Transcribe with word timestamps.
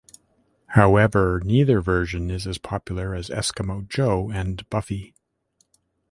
However, 0.69 1.39
neither 1.45 1.79
version 1.79 2.31
is 2.31 2.47
as 2.47 2.57
popular 2.57 3.13
as 3.13 3.29
Eskimo 3.29 3.87
Joe 3.87 4.31
and 4.31 4.67
Buffy. 4.71 5.13